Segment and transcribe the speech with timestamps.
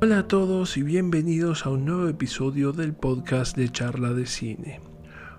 [0.00, 4.80] Hola a todos y bienvenidos a un nuevo episodio del podcast de charla de cine.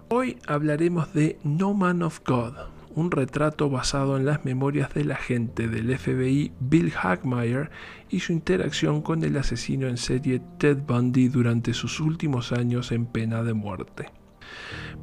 [0.10, 2.56] Hoy hablaremos de No Man of God,
[2.94, 7.72] un retrato basado en las memorias del agente del FBI Bill Hackmeyer
[8.10, 13.06] y su interacción con el asesino en serie Ted Bundy durante sus últimos años en
[13.06, 14.12] pena de muerte.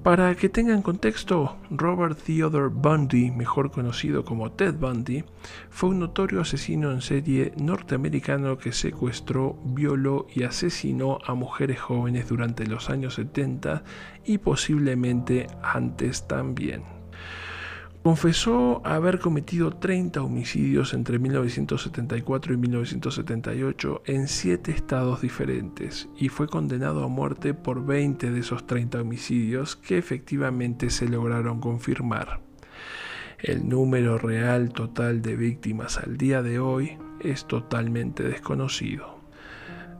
[0.06, 5.24] Para que tengan contexto, Robert Theodore Bundy, mejor conocido como Ted Bundy,
[5.68, 12.28] fue un notorio asesino en serie norteamericano que secuestró, violó y asesinó a mujeres jóvenes
[12.28, 13.82] durante los años 70
[14.24, 16.84] y posiblemente antes también.
[18.06, 26.46] Confesó haber cometido 30 homicidios entre 1974 y 1978 en 7 estados diferentes y fue
[26.46, 32.42] condenado a muerte por 20 de esos 30 homicidios que efectivamente se lograron confirmar.
[33.40, 39.15] El número real total de víctimas al día de hoy es totalmente desconocido.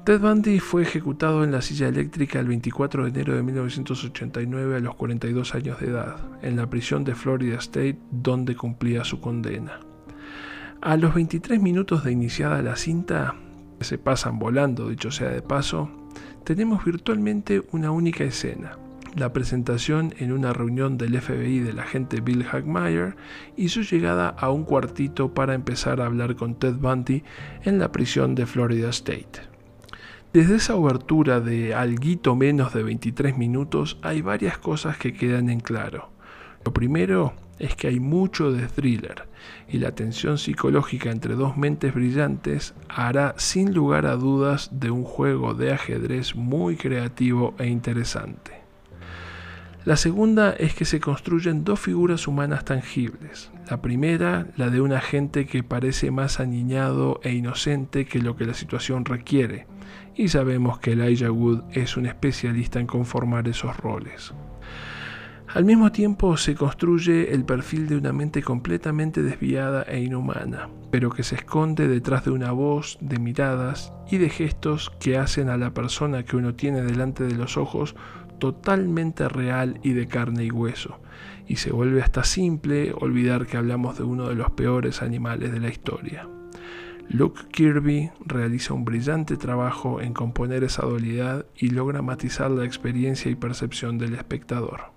[0.06, 4.78] Ted Bundy fue ejecutado en la silla eléctrica el 24 de enero de 1989 a
[4.78, 9.80] los 42 años de edad, en la prisión de Florida State donde cumplía su condena.
[10.80, 13.34] A los 23 minutos de iniciada la cinta,
[13.80, 15.90] que se pasan volando, dicho sea de paso,
[16.44, 18.78] tenemos virtualmente una única escena,
[19.16, 23.16] la presentación en una reunión del FBI del agente Bill Hackmeyer
[23.56, 27.24] y su llegada a un cuartito para empezar a hablar con Ted Bundy
[27.64, 29.55] en la prisión de Florida State.
[30.36, 35.60] Desde esa obertura de algo menos de 23 minutos hay varias cosas que quedan en
[35.60, 36.10] claro.
[36.62, 39.26] Lo primero es que hay mucho de thriller
[39.66, 45.04] y la tensión psicológica entre dos mentes brillantes hará sin lugar a dudas de un
[45.04, 48.60] juego de ajedrez muy creativo e interesante.
[49.86, 53.50] La segunda es que se construyen dos figuras humanas tangibles.
[53.70, 58.44] La primera, la de un agente que parece más aniñado e inocente que lo que
[58.44, 59.66] la situación requiere,
[60.14, 64.32] y sabemos que Elijah Wood es un especialista en conformar esos roles.
[65.48, 71.10] Al mismo tiempo se construye el perfil de una mente completamente desviada e inhumana, pero
[71.10, 75.56] que se esconde detrás de una voz, de miradas y de gestos que hacen a
[75.56, 77.94] la persona que uno tiene delante de los ojos
[78.38, 81.00] totalmente real y de carne y hueso,
[81.46, 85.60] y se vuelve hasta simple olvidar que hablamos de uno de los peores animales de
[85.60, 86.28] la historia.
[87.08, 93.30] Luke Kirby realiza un brillante trabajo en componer esa dualidad y logra matizar la experiencia
[93.30, 94.92] y percepción del espectador.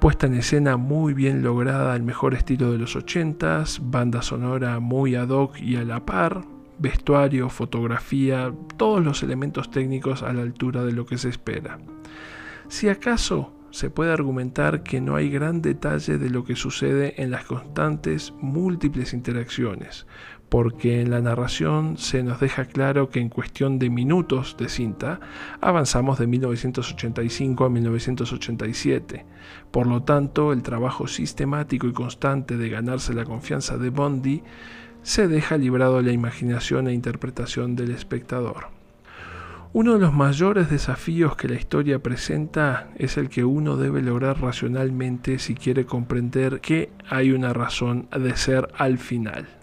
[0.00, 5.16] Puesta en escena muy bien lograda al mejor estilo de los 80s, banda sonora muy
[5.16, 6.44] ad hoc y a la par,
[6.78, 11.80] vestuario, fotografía, todos los elementos técnicos a la altura de lo que se espera.
[12.68, 17.30] Si acaso se puede argumentar que no hay gran detalle de lo que sucede en
[17.30, 20.06] las constantes múltiples interacciones,
[20.48, 25.20] porque en la narración se nos deja claro que en cuestión de minutos de cinta
[25.60, 29.26] avanzamos de 1985 a 1987.
[29.70, 34.42] Por lo tanto, el trabajo sistemático y constante de ganarse la confianza de Bondi
[35.02, 38.68] se deja librado a la imaginación e interpretación del espectador.
[39.74, 44.40] Uno de los mayores desafíos que la historia presenta es el que uno debe lograr
[44.40, 49.57] racionalmente si quiere comprender que hay una razón de ser al final.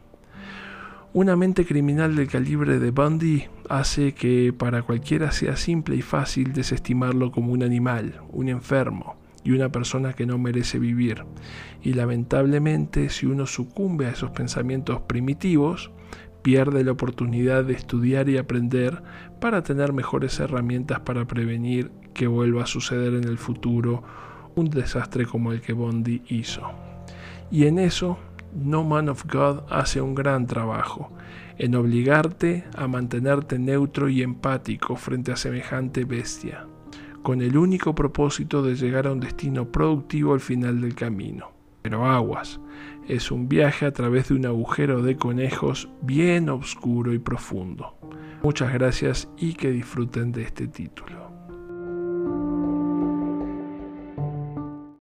[1.15, 6.51] Una mente criminal del calibre de Bundy hace que para cualquiera sea simple y fácil
[6.51, 11.23] desestimarlo como un animal, un enfermo y una persona que no merece vivir.
[11.81, 15.89] Y lamentablemente, si uno sucumbe a esos pensamientos primitivos,
[16.41, 19.01] pierde la oportunidad de estudiar y aprender
[19.39, 24.03] para tener mejores herramientas para prevenir que vuelva a suceder en el futuro
[24.55, 26.73] un desastre como el que Bondi hizo.
[27.49, 28.17] Y en eso
[28.55, 31.11] no Man of God hace un gran trabajo
[31.57, 36.67] en obligarte a mantenerte neutro y empático frente a semejante bestia,
[37.21, 41.51] con el único propósito de llegar a un destino productivo al final del camino.
[41.81, 42.59] Pero aguas,
[43.07, 47.96] es un viaje a través de un agujero de conejos bien oscuro y profundo.
[48.41, 51.34] Muchas gracias y que disfruten de este título.